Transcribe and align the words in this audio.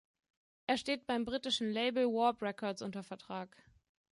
Er 0.65 0.77
steht 0.79 1.05
beim 1.05 1.25
britischen 1.25 1.69
Label 1.69 2.07
Warp 2.07 2.41
Records 2.41 2.81
unter 2.81 3.03
Vertrag. 3.03 3.55